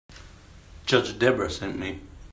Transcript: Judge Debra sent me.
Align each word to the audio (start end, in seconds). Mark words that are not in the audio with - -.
Judge 0.87 1.19
Debra 1.19 1.47
sent 1.51 1.77
me. 1.77 1.99